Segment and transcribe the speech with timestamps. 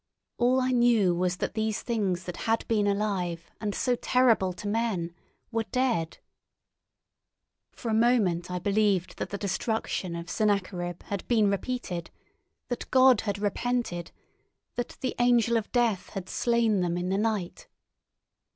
[0.39, 4.67] All I knew was that these things that had been alive and so terrible to
[4.67, 5.13] men
[5.51, 6.17] were dead.
[7.71, 12.09] For a moment I believed that the destruction of Sennacherib had been repeated,
[12.69, 14.11] that God had repented,
[14.73, 17.67] that the Angel of Death had slain them in the night.